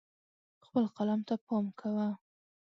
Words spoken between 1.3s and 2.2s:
پام کوه.